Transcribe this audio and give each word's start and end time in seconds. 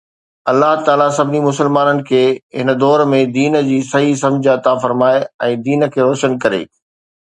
الله 0.51 0.85
تعاليٰ 0.87 1.05
سڀني 1.17 1.41
مسلمانن 1.49 2.01
کي 2.07 2.23
هن 2.63 2.73
دور 2.85 3.05
۾ 3.13 3.21
دين 3.37 3.61
جي 3.71 3.79
صحيح 3.93 4.19
سمجھ 4.27 4.45
عطا 4.59 4.77
فرمائي 4.89 5.25
۽ 5.55 5.65
دين 5.71 5.91
کي 5.97 6.09
روشن 6.11 6.45
ڪري 6.45 6.67